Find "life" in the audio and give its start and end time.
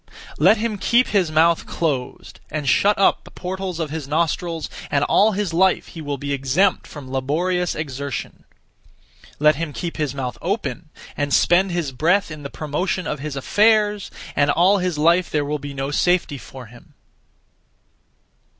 5.53-5.89, 14.97-15.29